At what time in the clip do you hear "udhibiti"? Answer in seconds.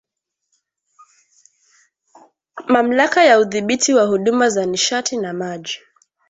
3.39-3.93